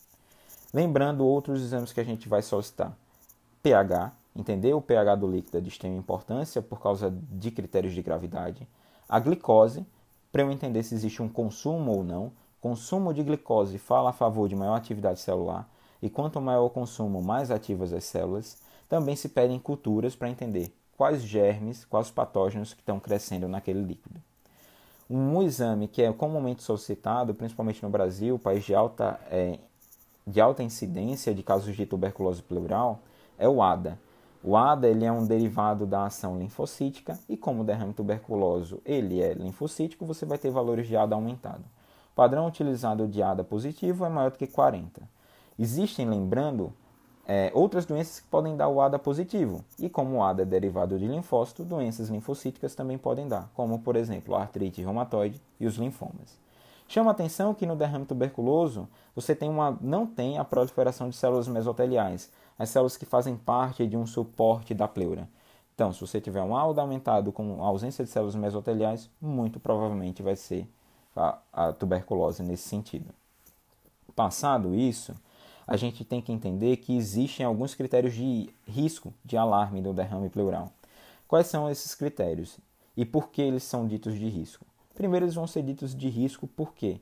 Lembrando 0.73 1.27
outros 1.27 1.61
exames 1.61 1.93
que 1.93 2.01
a 2.01 2.05
gente 2.05 2.29
vai 2.29 2.43
solicitar: 2.43 2.97
pH, 3.61 4.13
entender 4.37 4.73
o 4.73 4.81
pH 4.81 5.17
do 5.17 5.27
líquido 5.27 5.59
é 5.59 5.61
de 5.61 5.69
extrema 5.69 5.97
importância 5.97 6.63
por 6.63 6.81
causa 6.81 7.13
de 7.13 7.51
critérios 7.51 7.95
de 7.95 8.03
gravidade. 8.03 8.69
A 9.09 9.19
glicose, 9.19 9.85
para 10.31 10.43
eu 10.43 10.51
entender 10.51 10.83
se 10.83 10.95
existe 10.95 11.21
um 11.21 11.29
consumo 11.29 11.91
ou 11.93 12.05
não. 12.05 12.33
Consumo 12.61 13.13
de 13.13 13.25
glicose 13.25 13.77
fala 13.77 14.11
a 14.11 14.13
favor 14.13 14.49
de 14.49 14.55
maior 14.55 14.77
atividade 14.77 15.19
celular, 15.19 15.69
e 16.03 16.11
quanto 16.11 16.41
maior 16.41 16.65
o 16.65 16.71
consumo, 16.71 17.23
mais 17.23 17.51
ativas 17.51 17.93
as 17.93 18.05
células. 18.05 18.59
Também 18.89 19.15
se 19.15 19.29
pedem 19.29 19.59
culturas 19.59 20.17
para 20.17 20.29
entender 20.29 20.75
quais 20.97 21.23
germes, 21.23 21.85
quais 21.85 22.11
patógenos 22.11 22.75
que 22.75 22.81
estão 22.81 23.01
crescendo 23.01 23.49
naquele 23.49 23.83
líquido. 23.83 24.21
Um 25.09 25.43
exame 25.43 25.89
que 25.89 26.03
é 26.03 26.13
comumente 26.13 26.63
solicitado, 26.63 27.35
principalmente 27.35 27.83
no 27.83 27.89
Brasil, 27.89 28.39
país 28.39 28.65
de 28.65 28.75
alta, 28.75 29.19
é, 29.31 29.59
de 30.27 30.41
alta 30.41 30.63
incidência 30.63 31.35
de 31.35 31.43
casos 31.43 31.77
de 31.77 31.87
tuberculose 31.87 32.43
pleural, 32.43 33.01
é 33.39 33.49
o 33.49 33.63
ADA. 33.63 33.99
O 34.45 34.57
ADA 34.57 34.89
ele 34.89 35.05
é 35.05 35.13
um 35.13 35.25
derivado 35.25 35.87
da 35.87 36.07
ação 36.07 36.39
linfocítica 36.39 37.19
e 37.29 37.37
como 37.37 37.63
o 37.63 37.65
derrame 37.65 37.93
tuberculoso 37.93 38.81
ele 38.85 39.23
é 39.23 39.35
linfocítico, 39.35 40.05
você 40.05 40.27
vai 40.27 40.37
ter 40.37 40.51
valores 40.51 40.89
de 40.89 40.97
ADA 40.97 41.15
aumentado. 41.15 41.65
O 42.13 42.15
padrão 42.15 42.47
utilizado 42.47 43.07
de 43.07 43.23
ADA 43.23 43.45
positivo 43.45 44.05
é 44.05 44.09
maior 44.09 44.33
do 44.33 44.39
que 44.39 44.47
40. 44.47 45.01
Existem, 45.59 46.09
lembrando, 46.09 46.73
é, 47.27 47.51
outras 47.55 47.87
doenças 47.87 48.21
que 48.21 48.27
podem 48.27 48.57
dar 48.57 48.69
o 48.69 48.81
ADA 48.81 48.99
positivo. 48.99 49.65
E 49.79 49.89
como 49.89 50.17
o 50.17 50.23
ADA 50.23 50.43
é 50.43 50.47
derivado 50.47 50.99
de 50.99 51.07
linfócito, 51.07 51.65
doenças 51.65 52.09
linfocíticas 52.09 52.75
também 52.75 52.99
podem 52.99 53.29
dar, 53.29 53.51
como 53.55 53.79
por 53.79 53.97
exemplo 53.97 54.35
a 54.35 54.41
artrite 54.43 54.83
reumatoide 54.83 55.41
e 55.61 55.67
os 55.67 55.77
linfomas. 55.77 56.41
Chama 56.89 57.11
atenção 57.11 57.55
que 57.55 57.65
no 57.65 57.77
derrame 57.77 58.05
tuberculoso 58.05 58.89
você 59.15 59.35
tem 59.35 59.49
uma, 59.49 59.79
não 59.81 60.07
tem 60.07 60.37
a 60.37 60.45
proliferação 60.45 61.09
de 61.09 61.17
células 61.17 61.49
mesoteliais, 61.49 62.31
as 62.59 62.69
células 62.69 62.97
que 62.97 63.07
fazem 63.07 63.37
parte 63.37 63.87
de 63.87 63.97
um 63.97 64.07
suporte 64.07 64.75
da 64.75 64.87
pleura. 64.87 65.29
Então, 65.75 65.93
se 65.93 66.01
você 66.01 66.21
tiver 66.21 66.43
um 66.43 66.55
AUDA 66.55 66.83
aumentado 66.83 67.33
com 67.33 67.65
ausência 67.65 68.05
de 68.05 68.11
células 68.11 68.35
mesoteliais, 68.35 69.09
muito 69.21 69.59
provavelmente 69.59 70.23
vai 70.23 70.37
ser 70.37 70.69
a, 71.17 71.39
a 71.53 71.73
tuberculose 71.73 72.43
nesse 72.43 72.69
sentido. 72.69 73.07
Passado 74.15 74.75
isso, 74.75 75.15
a 75.73 75.77
gente 75.79 76.05
tem 76.05 76.21
que 76.21 76.31
entender 76.31 76.77
que 76.77 76.95
existem 76.95 77.47
alguns 77.47 77.75
critérios 77.75 78.13
de 78.13 78.51
risco 78.67 79.11
de 79.25 79.39
alarme 79.39 79.81
do 79.81 79.95
derrame 79.95 80.29
pleural. 80.29 80.71
Quais 81.27 81.47
são 81.47 81.71
esses 81.71 81.95
critérios 81.95 82.59
e 82.95 83.07
por 83.07 83.31
que 83.31 83.41
eles 83.41 83.63
são 83.63 83.87
ditos 83.87 84.19
de 84.19 84.29
risco? 84.29 84.67
Primeiro, 84.95 85.25
eles 85.25 85.35
vão 85.35 85.47
ser 85.47 85.63
ditos 85.63 85.97
de 85.97 86.11
risco 86.11 86.47
porque 86.47 87.01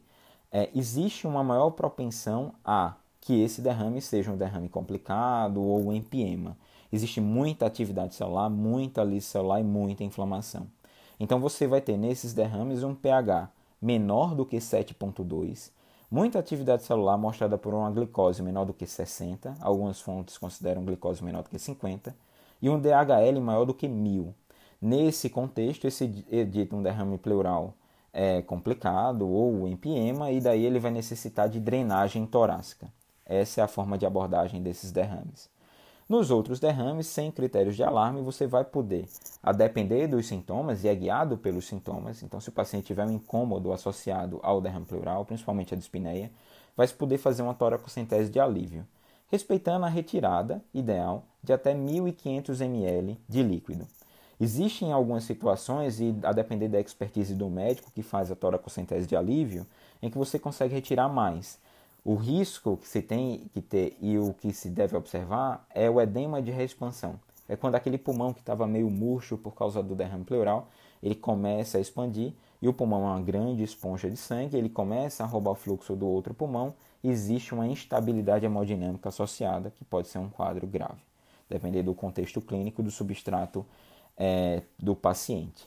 é, 0.52 0.70
existe 0.72 1.26
uma 1.26 1.42
maior 1.42 1.70
propensão 1.70 2.54
a 2.64 2.94
que 3.20 3.42
esse 3.42 3.60
derrame 3.60 4.00
seja 4.00 4.30
um 4.30 4.36
derrame 4.36 4.68
complicado 4.68 5.60
ou 5.60 5.88
um 5.88 5.92
empiema. 5.92 6.56
Existe 6.92 7.20
muita 7.20 7.66
atividade 7.66 8.14
celular, 8.14 8.48
muita 8.48 9.02
lise 9.02 9.26
celular 9.26 9.58
e 9.58 9.64
muita 9.64 10.04
inflamação. 10.04 10.68
Então 11.18 11.40
você 11.40 11.66
vai 11.66 11.80
ter 11.80 11.96
nesses 11.96 12.32
derrames 12.32 12.84
um 12.84 12.94
pH 12.94 13.50
menor 13.82 14.36
do 14.36 14.46
que 14.46 14.58
7,2 14.58 15.72
Muita 16.12 16.40
atividade 16.40 16.82
celular 16.82 17.16
mostrada 17.16 17.56
por 17.56 17.72
uma 17.72 17.88
glicose 17.88 18.42
menor 18.42 18.64
do 18.64 18.74
que 18.74 18.84
60, 18.84 19.54
algumas 19.60 20.00
fontes 20.00 20.36
consideram 20.36 20.84
glicose 20.84 21.22
menor 21.22 21.44
do 21.44 21.48
que 21.48 21.56
50, 21.56 22.12
e 22.60 22.68
um 22.68 22.80
DHL 22.80 23.40
maior 23.40 23.64
do 23.64 23.72
que 23.72 23.86
1000. 23.86 24.34
Nesse 24.82 25.30
contexto, 25.30 25.86
esse 25.86 26.08
dito 26.08 26.74
um 26.74 26.82
derrame 26.82 27.16
pleural 27.16 27.74
é 28.12 28.42
complicado 28.42 29.28
ou 29.28 29.68
empiema, 29.68 30.32
e 30.32 30.40
daí 30.40 30.66
ele 30.66 30.80
vai 30.80 30.90
necessitar 30.90 31.48
de 31.48 31.60
drenagem 31.60 32.26
torácica. 32.26 32.88
Essa 33.24 33.60
é 33.60 33.64
a 33.64 33.68
forma 33.68 33.96
de 33.96 34.04
abordagem 34.04 34.60
desses 34.60 34.90
derrames. 34.90 35.48
Nos 36.10 36.28
outros 36.32 36.58
derrames, 36.58 37.06
sem 37.06 37.30
critérios 37.30 37.76
de 37.76 37.84
alarme, 37.84 38.20
você 38.20 38.44
vai 38.44 38.64
poder, 38.64 39.06
a 39.40 39.52
depender 39.52 40.08
dos 40.08 40.26
sintomas, 40.26 40.82
e 40.82 40.88
é 40.88 40.94
guiado 40.96 41.38
pelos 41.38 41.68
sintomas, 41.68 42.20
então 42.24 42.40
se 42.40 42.48
o 42.48 42.52
paciente 42.52 42.86
tiver 42.86 43.06
um 43.06 43.12
incômodo 43.12 43.72
associado 43.72 44.40
ao 44.42 44.60
derrame 44.60 44.86
pleural, 44.86 45.24
principalmente 45.24 45.72
a 45.72 45.76
dispneia, 45.76 46.28
vai 46.76 46.84
se 46.88 46.94
poder 46.94 47.16
fazer 47.18 47.42
uma 47.42 47.54
toracocentese 47.54 48.28
de 48.28 48.40
alívio, 48.40 48.84
respeitando 49.28 49.86
a 49.86 49.88
retirada 49.88 50.60
ideal 50.74 51.26
de 51.44 51.52
até 51.52 51.72
1.500 51.72 52.60
ml 52.60 53.16
de 53.28 53.42
líquido. 53.44 53.86
Existem 54.40 54.90
algumas 54.90 55.22
situações, 55.22 56.00
e 56.00 56.12
a 56.24 56.32
depender 56.32 56.66
da 56.66 56.80
expertise 56.80 57.36
do 57.36 57.48
médico 57.48 57.92
que 57.94 58.02
faz 58.02 58.32
a 58.32 58.34
toracocentese 58.34 59.06
de 59.06 59.14
alívio, 59.14 59.64
em 60.02 60.10
que 60.10 60.18
você 60.18 60.40
consegue 60.40 60.74
retirar 60.74 61.08
mais. 61.08 61.60
O 62.04 62.14
risco 62.14 62.76
que 62.76 62.88
se 62.88 63.02
tem 63.02 63.48
que 63.52 63.60
ter 63.60 63.96
e 64.00 64.18
o 64.18 64.32
que 64.32 64.52
se 64.52 64.70
deve 64.70 64.96
observar 64.96 65.66
é 65.74 65.90
o 65.90 66.00
edema 66.00 66.40
de 66.40 66.50
reexpansão. 66.50 67.20
É 67.48 67.56
quando 67.56 67.74
aquele 67.74 67.98
pulmão 67.98 68.32
que 68.32 68.40
estava 68.40 68.66
meio 68.66 68.88
murcho 68.88 69.36
por 69.36 69.54
causa 69.54 69.82
do 69.82 69.94
derrame 69.94 70.24
pleural, 70.24 70.68
ele 71.02 71.14
começa 71.14 71.78
a 71.78 71.80
expandir 71.80 72.32
e 72.62 72.68
o 72.68 72.72
pulmão 72.72 73.02
é 73.02 73.12
uma 73.12 73.20
grande 73.20 73.62
esponja 73.62 74.10
de 74.10 74.16
sangue, 74.16 74.56
ele 74.56 74.68
começa 74.68 75.24
a 75.24 75.26
roubar 75.26 75.52
o 75.52 75.54
fluxo 75.54 75.96
do 75.96 76.06
outro 76.06 76.34
pulmão, 76.34 76.74
existe 77.02 77.54
uma 77.54 77.66
instabilidade 77.66 78.44
hemodinâmica 78.44 79.08
associada, 79.08 79.70
que 79.70 79.84
pode 79.84 80.08
ser 80.08 80.18
um 80.18 80.28
quadro 80.28 80.66
grave, 80.66 81.00
dependendo 81.48 81.90
do 81.90 81.94
contexto 81.94 82.40
clínico 82.40 82.82
do 82.82 82.90
substrato 82.90 83.64
é, 84.16 84.62
do 84.78 84.94
paciente. 84.94 85.66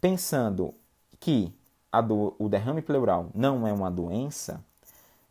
Pensando 0.00 0.74
que 1.20 1.54
do, 2.06 2.34
o 2.38 2.48
derrame 2.48 2.82
pleural 2.82 3.30
não 3.32 3.66
é 3.66 3.72
uma 3.72 3.90
doença, 3.90 4.64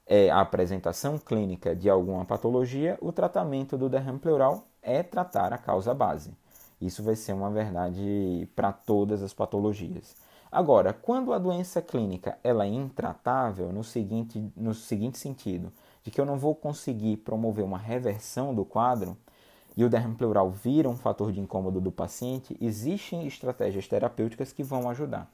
é 0.05 0.29
a 0.29 0.41
apresentação 0.41 1.17
clínica 1.17 1.75
de 1.75 1.89
alguma 1.89 2.25
patologia, 2.25 2.98
o 3.01 3.12
tratamento 3.12 3.77
do 3.77 3.89
derrame 3.89 4.19
pleural 4.19 4.67
é 4.81 5.01
tratar 5.01 5.53
a 5.53 5.57
causa 5.57 5.93
base. 5.93 6.31
Isso 6.81 7.01
vai 7.01 7.15
ser 7.15 7.33
uma 7.33 7.50
verdade 7.50 8.48
para 8.55 8.74
todas 8.74 9.24
as 9.24 9.33
patologias. 9.33 10.15
Agora, 10.51 10.93
quando 10.93 11.33
a 11.33 11.39
doença 11.39 11.81
clínica 11.81 12.38
ela 12.43 12.65
é 12.65 12.67
intratável, 12.67 13.72
no 13.72 13.83
seguinte, 13.83 14.51
no 14.55 14.74
seguinte 14.74 15.17
sentido, 15.17 15.72
de 16.03 16.12
que 16.12 16.19
eu 16.19 16.25
não 16.25 16.38
vou 16.38 16.53
conseguir 16.53 17.17
promover 17.17 17.63
uma 17.63 17.77
reversão 17.77 18.53
do 18.53 18.65
quadro, 18.65 19.17
e 19.75 19.83
o 19.83 19.89
derrame 19.89 20.15
pleural 20.15 20.51
vira 20.51 20.88
um 20.88 20.95
fator 20.95 21.31
de 21.31 21.39
incômodo 21.39 21.81
do 21.81 21.91
paciente, 21.91 22.55
existem 22.62 23.25
estratégias 23.25 23.88
terapêuticas 23.88 24.53
que 24.53 24.62
vão 24.62 24.88
ajudar. 24.89 25.31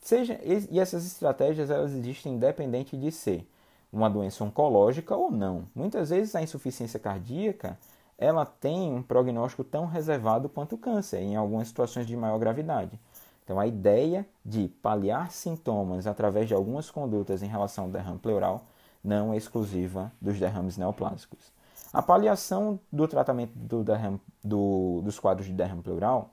Seja, 0.00 0.40
e 0.42 0.78
essas 0.78 1.04
estratégias 1.04 1.70
elas 1.70 1.92
existem 1.92 2.34
independente 2.34 2.96
de 2.96 3.10
ser 3.10 3.46
uma 3.94 4.10
doença 4.10 4.42
oncológica 4.42 5.16
ou 5.16 5.30
não. 5.30 5.64
Muitas 5.74 6.10
vezes 6.10 6.34
a 6.34 6.42
insuficiência 6.42 6.98
cardíaca 6.98 7.78
ela 8.18 8.44
tem 8.44 8.92
um 8.92 9.02
prognóstico 9.02 9.64
tão 9.64 9.86
reservado 9.86 10.48
quanto 10.48 10.74
o 10.74 10.78
câncer, 10.78 11.20
em 11.20 11.36
algumas 11.36 11.68
situações 11.68 12.06
de 12.06 12.16
maior 12.16 12.38
gravidade. 12.38 12.98
Então, 13.44 13.60
a 13.60 13.66
ideia 13.66 14.26
de 14.44 14.68
paliar 14.82 15.30
sintomas 15.30 16.06
através 16.06 16.48
de 16.48 16.54
algumas 16.54 16.90
condutas 16.90 17.42
em 17.42 17.46
relação 17.46 17.84
ao 17.84 17.90
derrame 17.90 18.18
pleural 18.18 18.64
não 19.02 19.34
é 19.34 19.36
exclusiva 19.36 20.10
dos 20.20 20.38
derrames 20.38 20.78
neoplásicos. 20.78 21.52
A 21.92 22.02
paliação 22.02 22.80
do 22.90 23.06
tratamento 23.06 23.52
do 23.54 23.84
derrame, 23.84 24.20
do, 24.42 25.02
dos 25.02 25.18
quadros 25.18 25.46
de 25.46 25.52
derrame 25.52 25.82
pleural 25.82 26.30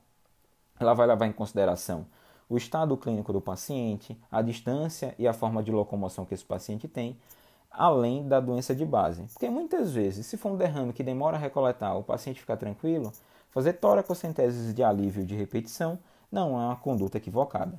ela 0.79 0.93
vai 0.93 1.05
levar 1.05 1.27
em 1.27 1.31
consideração 1.31 2.05
o 2.49 2.57
estado 2.57 2.97
clínico 2.97 3.31
do 3.31 3.39
paciente, 3.39 4.17
a 4.31 4.41
distância 4.41 5.15
e 5.17 5.27
a 5.27 5.33
forma 5.33 5.61
de 5.63 5.71
locomoção 5.71 6.25
que 6.25 6.33
esse 6.33 6.43
paciente 6.43 6.87
tem, 6.87 7.17
além 7.71 8.27
da 8.27 8.39
doença 8.39 8.75
de 8.75 8.85
base. 8.85 9.23
Porque 9.23 9.49
muitas 9.49 9.93
vezes, 9.93 10.25
se 10.25 10.37
for 10.37 10.51
um 10.51 10.57
derrame 10.57 10.93
que 10.93 11.03
demora 11.03 11.37
a 11.37 11.39
recoletar, 11.39 11.97
o 11.97 12.03
paciente 12.03 12.41
ficar 12.41 12.57
tranquilo, 12.57 13.11
fazer 13.49 13.73
toracocenteses 13.73 14.73
de 14.73 14.83
alívio 14.83 15.25
de 15.25 15.35
repetição 15.35 15.97
não 16.31 16.59
é 16.59 16.65
uma 16.65 16.75
conduta 16.75 17.17
equivocada. 17.17 17.77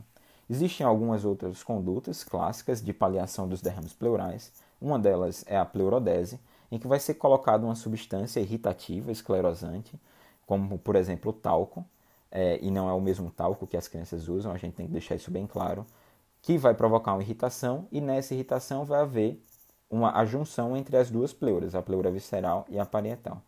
Existem 0.49 0.87
algumas 0.87 1.25
outras 1.25 1.63
condutas 1.63 2.25
clássicas 2.25 2.83
de 2.83 2.93
paliação 2.93 3.49
dos 3.49 3.61
derrames 3.61 3.93
pleurais. 3.93 4.53
Uma 4.81 4.99
delas 4.99 5.45
é 5.47 5.57
a 5.57 5.65
pleurodese, 5.65 6.41
em 6.71 6.79
que 6.79 6.89
vai 6.89 6.99
ser 6.99 7.15
colocada 7.15 7.65
uma 7.65 7.75
substância 7.75 8.41
irritativa, 8.41 9.13
esclerosante, 9.13 9.99
como 10.47 10.79
por 10.79 10.97
exemplo 10.97 11.31
o 11.31 11.35
talco, 11.35 11.85
é, 12.31 12.59
e 12.63 12.71
não 12.71 12.89
é 12.89 12.93
o 12.93 13.01
mesmo 13.01 13.31
talco 13.31 13.67
que 13.67 13.77
as 13.77 13.89
crianças 13.89 14.29
usam, 14.29 14.53
a 14.53 14.57
gente 14.57 14.75
tem 14.75 14.87
que 14.87 14.93
deixar 14.93 15.15
isso 15.15 15.31
bem 15.31 15.47
claro, 15.47 15.87
que 16.41 16.59
vai 16.59 16.75
provocar 16.75 17.13
uma 17.13 17.23
irritação, 17.23 17.87
e 17.93 18.01
nessa 18.01 18.35
irritação 18.35 18.85
vai 18.85 19.01
haver 19.01 19.43
uma 19.93 20.19
a 20.19 20.25
junção 20.25 20.75
entre 20.75 20.97
as 20.97 21.11
duas 21.11 21.35
pleuras, 21.35 21.75
a 21.75 21.83
pleura 21.83 22.11
visceral 22.11 22.65
e 22.71 22.79
a 22.79 22.87
parietal. 22.87 23.43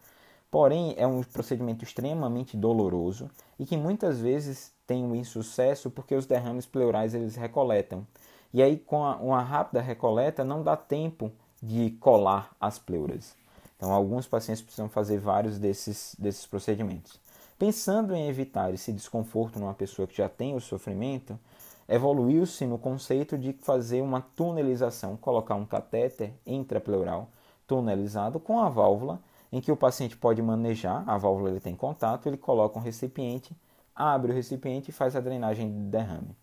Porém, 0.51 0.95
é 0.97 1.07
um 1.07 1.23
procedimento 1.23 1.83
extremamente 1.83 2.57
doloroso 2.57 3.29
e 3.59 3.65
que 3.65 3.77
muitas 3.77 4.21
vezes 4.21 4.73
tem 4.87 5.03
um 5.03 5.17
insucesso 5.17 5.91
porque 5.91 6.15
os 6.15 6.27
derrames 6.27 6.67
pleurais 6.67 7.15
eles 7.15 7.35
recoletam. 7.35 8.07
E 8.53 8.63
aí, 8.63 8.77
com 8.77 9.05
a, 9.05 9.17
uma 9.17 9.43
rápida 9.43 9.81
recoleta, 9.81 10.45
não 10.45 10.63
dá 10.63 10.77
tempo 10.77 11.33
de 11.61 11.91
colar 11.99 12.55
as 12.61 12.79
pleuras. 12.79 13.35
Então, 13.77 13.93
alguns 13.93 14.29
pacientes 14.29 14.63
precisam 14.63 14.89
fazer 14.89 15.19
vários 15.19 15.59
desses, 15.59 16.15
desses 16.17 16.47
procedimentos. 16.47 17.19
Pensando 17.59 18.15
em 18.15 18.29
evitar 18.29 18.73
esse 18.73 18.93
desconforto 18.93 19.59
numa 19.59 19.75
pessoa 19.75 20.07
que 20.07 20.17
já 20.17 20.29
tem 20.29 20.55
o 20.55 20.61
sofrimento, 20.61 21.39
evoluiu-se 21.89 22.67
no 22.67 22.79
conceito 22.79 23.37
de 23.37 23.53
fazer 23.53 24.03
uma 24.03 24.21
tunelização, 24.21 25.17
colocar 25.17 25.55
um 25.55 25.67
catéter 25.67 26.33
intrapleural 26.47 27.29
tunelizado 27.67 28.39
com 28.39 28.61
a 28.61 28.69
válvula, 28.69 29.21
em 29.53 29.61
que 29.61 29.71
o 29.71 29.77
paciente 29.77 30.17
pode 30.17 30.43
manejar, 30.43 31.05
a 31.07 31.17
válvula 31.17 31.51
ele 31.51 31.61
tem 31.61 31.77
contato, 31.77 32.27
ele 32.27 32.37
coloca 32.37 32.79
um 32.79 32.83
recipiente, 32.83 33.57
abre 33.95 34.33
o 34.33 34.35
recipiente 34.35 34.91
e 34.91 34.93
faz 34.93 35.15
a 35.15 35.21
drenagem 35.21 35.71
de 35.71 35.79
derrame. 35.91 36.37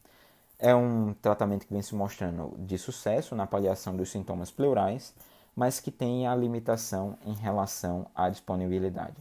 É 0.57 0.73
um 0.75 1.13
tratamento 1.21 1.65
que 1.65 1.73
vem 1.73 1.81
se 1.81 1.95
mostrando 1.95 2.55
de 2.59 2.77
sucesso 2.77 3.35
na 3.35 3.47
paliação 3.47 3.95
dos 3.97 4.11
sintomas 4.11 4.51
pleurais, 4.51 5.13
mas 5.55 5.79
que 5.79 5.91
tem 5.91 6.27
a 6.27 6.35
limitação 6.35 7.17
em 7.25 7.33
relação 7.33 8.07
à 8.15 8.29
disponibilidade. 8.29 9.17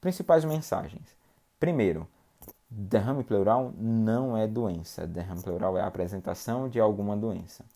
Principais 0.00 0.44
mensagens. 0.44 1.16
Primeiro, 1.58 2.06
Derrame 2.74 3.22
pleural 3.22 3.70
não 3.76 4.34
é 4.34 4.46
doença. 4.46 5.06
Derrame 5.06 5.42
pleural 5.42 5.76
é 5.76 5.82
a 5.82 5.86
apresentação 5.86 6.70
de 6.70 6.80
alguma 6.80 7.14
doença. 7.14 7.66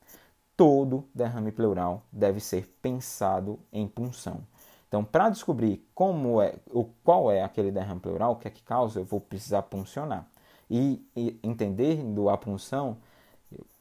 Todo 0.57 1.05
derrame 1.15 1.53
pleural 1.53 2.03
deve 2.11 2.41
ser 2.41 2.67
pensado 2.81 3.59
em 3.71 3.87
punção. 3.87 4.41
Então, 4.89 5.05
para 5.05 5.29
descobrir 5.29 5.87
como 5.95 6.41
é, 6.41 6.55
o 6.71 6.85
qual 7.05 7.31
é 7.31 7.43
aquele 7.43 7.71
derrame 7.71 8.01
pleural, 8.01 8.33
o 8.33 8.37
que 8.37 8.49
é 8.49 8.51
que 8.51 8.63
causa, 8.63 9.01
eu 9.01 9.05
vou 9.05 9.21
precisar 9.21 9.63
puncionar. 9.63 10.27
E, 10.71 11.07
e 11.15 11.39
entendendo 11.43 12.31
a 12.31 12.39
punção, 12.39 12.97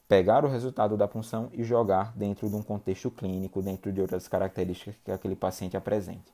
pegar 0.06 0.44
o 0.44 0.48
resultado 0.48 0.98
da 0.98 1.08
punção 1.08 1.48
e 1.54 1.64
jogar 1.64 2.12
dentro 2.14 2.46
de 2.46 2.54
um 2.54 2.62
contexto 2.62 3.10
clínico, 3.10 3.62
dentro 3.62 3.90
de 3.90 4.02
outras 4.02 4.28
características 4.28 4.96
que 5.02 5.10
aquele 5.10 5.34
paciente 5.34 5.78
apresente. 5.78 6.30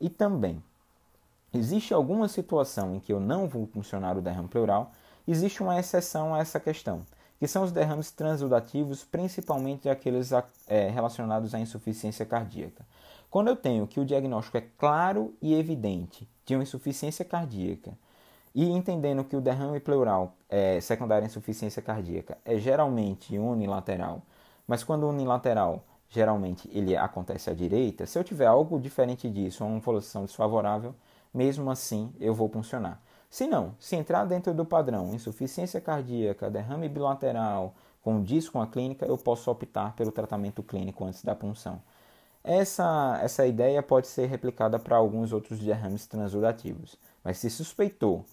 E 0.00 0.08
também, 0.08 0.62
existe 1.52 1.92
alguma 1.92 2.28
situação 2.28 2.94
em 2.94 3.00
que 3.00 3.12
eu 3.12 3.20
não 3.20 3.46
vou 3.46 3.66
funcionar 3.66 4.16
o 4.16 4.22
derrame 4.22 4.48
pleural, 4.48 4.92
existe 5.26 5.62
uma 5.62 5.78
exceção 5.78 6.34
a 6.34 6.38
essa 6.38 6.58
questão, 6.58 7.02
que 7.38 7.46
são 7.46 7.64
os 7.64 7.72
derrames 7.72 8.10
transudativos, 8.10 9.04
principalmente 9.04 9.88
aqueles 9.88 10.30
é, 10.66 10.88
relacionados 10.88 11.54
à 11.54 11.60
insuficiência 11.60 12.24
cardíaca. 12.24 12.86
Quando 13.30 13.48
eu 13.48 13.56
tenho 13.56 13.86
que 13.86 13.98
o 13.98 14.04
diagnóstico 14.04 14.58
é 14.58 14.64
claro 14.78 15.34
e 15.40 15.54
evidente 15.54 16.28
de 16.44 16.54
uma 16.54 16.62
insuficiência 16.62 17.24
cardíaca, 17.24 17.92
e 18.54 18.68
entendendo 18.70 19.24
que 19.24 19.34
o 19.34 19.40
derrame 19.40 19.80
pleural 19.80 20.34
é, 20.48 20.80
secundário 20.80 21.24
à 21.24 21.26
insuficiência 21.26 21.80
cardíaca 21.80 22.36
é 22.44 22.58
geralmente 22.58 23.38
unilateral, 23.38 24.22
mas 24.66 24.84
quando 24.84 25.08
unilateral, 25.08 25.82
geralmente 26.08 26.68
ele 26.72 26.94
acontece 26.94 27.48
à 27.48 27.54
direita, 27.54 28.04
se 28.06 28.18
eu 28.18 28.24
tiver 28.24 28.46
algo 28.46 28.78
diferente 28.78 29.30
disso, 29.30 29.64
uma 29.64 29.78
evolução 29.78 30.24
desfavorável, 30.24 30.94
mesmo 31.32 31.70
assim 31.70 32.12
eu 32.20 32.34
vou 32.34 32.48
funcionar. 32.48 33.00
Se 33.30 33.46
não, 33.46 33.74
se 33.78 33.96
entrar 33.96 34.26
dentro 34.26 34.52
do 34.52 34.64
padrão 34.64 35.14
insuficiência 35.14 35.80
cardíaca, 35.80 36.50
derrame 36.50 36.88
bilateral, 36.88 37.74
com 38.02 38.22
disco 38.22 38.54
com 38.54 38.60
a 38.60 38.66
clínica, 38.66 39.06
eu 39.06 39.16
posso 39.16 39.50
optar 39.50 39.94
pelo 39.94 40.12
tratamento 40.12 40.62
clínico 40.62 41.04
antes 41.04 41.24
da 41.24 41.34
punção. 41.34 41.80
Essa, 42.44 43.20
essa 43.22 43.46
ideia 43.46 43.82
pode 43.82 44.08
ser 44.08 44.26
replicada 44.26 44.78
para 44.78 44.96
alguns 44.96 45.32
outros 45.32 45.60
derrames 45.60 46.06
transudativos, 46.06 46.96
mas 47.22 47.38
se 47.38 47.48
suspeitou 47.48 48.24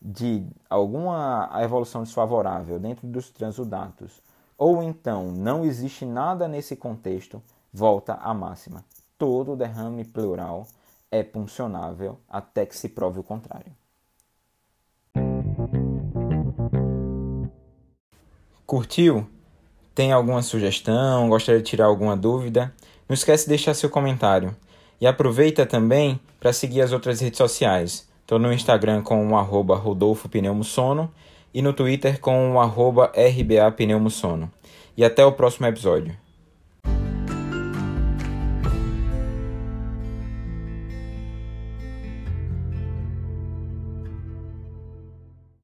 de 0.00 0.46
alguma 0.68 1.50
evolução 1.62 2.02
desfavorável 2.02 2.78
dentro 2.78 3.06
dos 3.06 3.30
transudatos, 3.30 4.22
ou 4.56 4.82
então 4.82 5.30
não 5.30 5.64
existe 5.64 6.06
nada 6.06 6.48
nesse 6.48 6.74
contexto, 6.74 7.42
volta 7.72 8.14
à 8.14 8.32
máxima. 8.32 8.82
Todo 9.18 9.54
derrame 9.54 10.04
pleural 10.04 10.66
é 11.10 11.22
puncionável 11.22 12.18
até 12.28 12.64
que 12.64 12.76
se 12.76 12.88
prove 12.88 13.18
o 13.18 13.22
contrário. 13.22 13.72
Curtiu? 18.64 19.28
Tem 19.94 20.12
alguma 20.12 20.42
sugestão? 20.42 21.28
Gostaria 21.28 21.60
de 21.60 21.68
tirar 21.68 21.86
alguma 21.86 22.16
dúvida? 22.16 22.72
Não 23.08 23.14
esquece 23.14 23.44
de 23.44 23.48
deixar 23.48 23.74
seu 23.74 23.90
comentário. 23.90 24.56
E 25.00 25.06
aproveita 25.06 25.66
também 25.66 26.20
para 26.38 26.52
seguir 26.52 26.80
as 26.80 26.92
outras 26.92 27.20
redes 27.20 27.38
sociais. 27.38 28.08
Estou 28.20 28.38
no 28.38 28.52
Instagram 28.52 29.02
com 29.02 29.32
o 29.32 29.42
Rodolfo 29.42 30.28
Pneumosono 30.28 31.12
e 31.52 31.60
no 31.60 31.72
Twitter 31.72 32.20
com 32.20 32.54
o 32.54 32.60
RBA 32.60 33.72
Pneumosono. 33.76 34.50
E 34.96 35.04
até 35.04 35.24
o 35.24 35.32
próximo 35.32 35.66
episódio. 35.66 36.16